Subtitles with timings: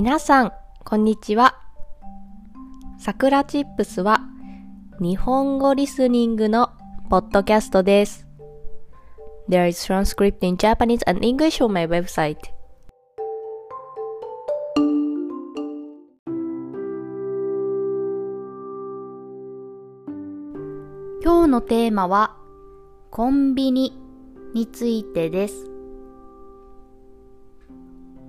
[0.00, 0.52] 皆さん、
[0.84, 1.56] こんにちは。
[3.00, 4.20] さくらチップスは
[5.00, 6.70] 日本語リスニングの
[7.10, 8.24] ポッドキャストです。
[9.48, 12.36] There is transcript in Japanese and English on my website.
[21.24, 22.36] 今日のテーマは
[23.10, 23.98] コンビニ
[24.54, 25.68] についてです。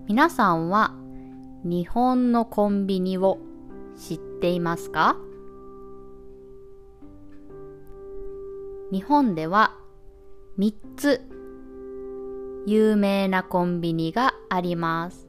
[0.07, 0.98] 皆さんは
[1.63, 3.37] 日本のコンビニを
[3.97, 5.17] 知っていますか？
[8.91, 9.75] 日本では
[10.57, 11.21] 3つ
[12.65, 15.27] 有名なコンビニがあります。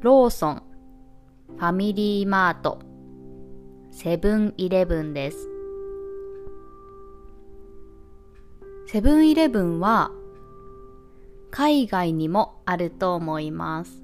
[0.00, 0.62] ローソン、
[1.48, 2.80] ファミリーマート、
[3.90, 5.48] セブンイレブンです。
[8.86, 10.12] セブンイレブンは
[11.50, 14.01] 海外にもあると思います。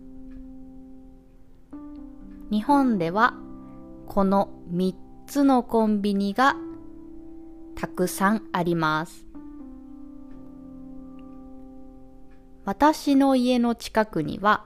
[2.51, 3.35] 日本では
[4.07, 4.95] この3
[5.27, 6.57] つのコンビニが
[7.77, 9.27] たくさんあります。
[12.65, 14.65] 私の家の近くには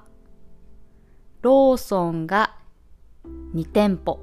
[1.43, 2.57] ローソンが
[3.55, 4.21] 2店舗、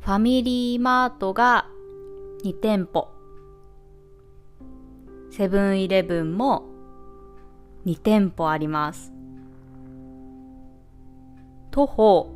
[0.00, 1.66] ファミリーマートが
[2.44, 3.08] 2店舗、
[5.30, 6.64] セブンイレブンも
[7.86, 9.13] 2店舗あります。
[11.74, 12.30] 徒歩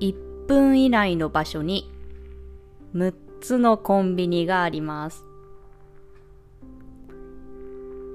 [0.00, 1.90] 1分以内の場所に
[2.94, 5.24] 6つのコンビニがあります。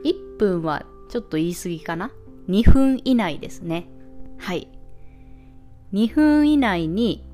[0.05, 2.11] 1分はちょっと言い過ぎかな
[2.49, 3.87] ?2 分以内ですね。
[4.37, 4.67] はい。
[5.91, 7.25] 2分以内に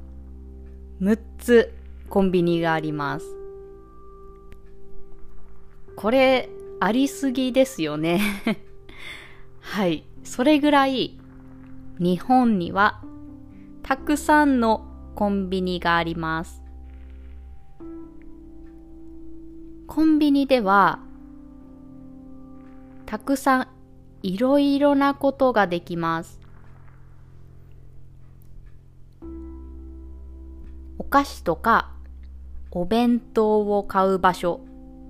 [1.02, 1.74] 6つ
[2.08, 3.26] コンビニがあります。
[5.98, 6.48] これ、
[6.80, 8.22] ありすぎですよね。
[9.60, 10.06] はい。
[10.24, 11.20] それぐらい、
[12.00, 13.02] 日本には
[13.84, 14.86] たくさんの
[15.16, 16.64] コンビニがあります。
[19.88, 21.00] コンビニでは、
[23.06, 23.68] たくさん
[24.24, 26.40] いろいろなことができます。
[30.98, 31.92] お菓子とか
[32.72, 34.62] お弁当を買う場所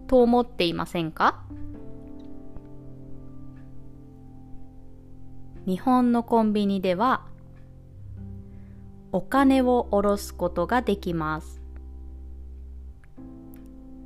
[0.08, 1.46] と思っていませんか？
[5.66, 7.26] 日本のコンビニでは
[9.12, 11.64] お金を下ろすことができます。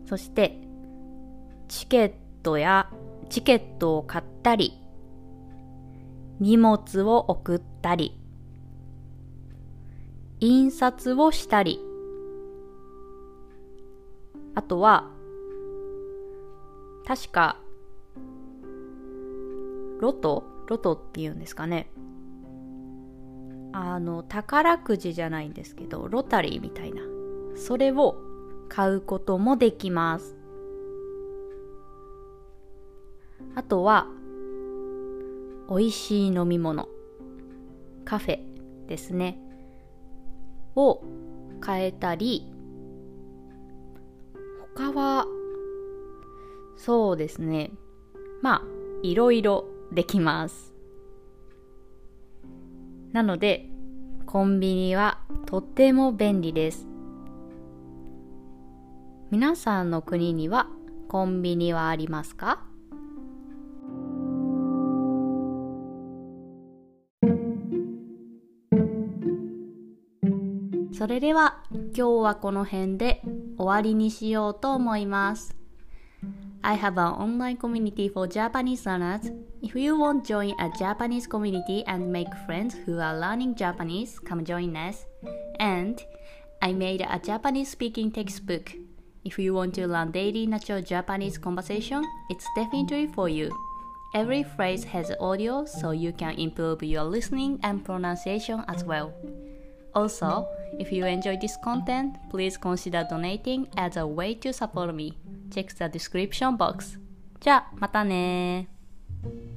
[0.07, 0.57] そして
[1.67, 2.89] チケットや
[3.29, 4.81] チケットを買ったり
[6.39, 8.17] 荷物を送ったり
[10.39, 11.81] 印刷をしたり
[14.55, 15.09] あとは
[17.05, 17.57] 確か
[19.99, 21.89] ロトロトって言うんですかね。
[23.73, 27.01] あの宝くじじゃないんですけどロタリーみたいな。
[27.55, 28.17] それを
[28.69, 30.35] 買うこともできます。
[33.55, 34.07] あとは
[35.69, 36.87] 美味しい飲み物。
[38.05, 38.39] カフェ
[38.87, 39.39] ですね。
[40.75, 41.03] を
[41.59, 42.45] 買えたり
[44.75, 45.25] 他は
[46.75, 47.71] そうですね。
[48.41, 48.61] まあ
[49.01, 50.73] いろいろできます
[53.13, 53.69] なので
[54.25, 56.87] コンビニはとっても便利です
[59.31, 60.67] 皆さんの国には
[61.07, 62.63] コンビニはありますか？
[70.93, 73.21] それでは今日はこの辺で
[73.57, 75.55] 終わりにしようと思います。
[76.61, 79.46] I have an online community for Japanese learners.
[79.62, 84.18] If you want to join a Japanese community and make friends who are learning Japanese,
[84.18, 85.06] come join us.
[85.60, 86.00] And
[86.60, 88.72] I made a Japanese speaking textbook.
[89.24, 93.50] If you want to learn daily natural Japanese conversation, it's definitely for you.
[94.14, 99.14] Every phrase has audio so you can improve your listening and pronunciation as well.
[99.94, 100.48] Also,
[100.78, 105.16] if you enjoy this content, please consider donating as a way to support me.
[105.50, 106.98] Check the description box.
[107.40, 108.68] じゃあ、またね
[109.23, 109.56] thank you